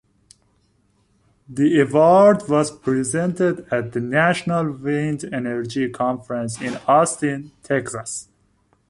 [1.47, 8.27] The award was presented at the National Wind Energy Conference in Austin, Texas.